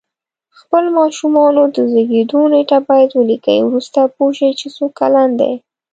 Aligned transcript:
خپل 0.59 0.83
ماشومانو 0.99 1.63
د 1.75 1.77
زیږېدو 1.91 2.39
نېټه 2.53 2.79
باید 2.89 3.09
ولیکئ 3.13 3.59
وروسته 3.63 3.99
پوه 4.15 4.31
شی 4.37 4.49
چې 4.59 4.67
څو 4.75 4.85
کلن 4.99 5.29
دی 5.39 5.53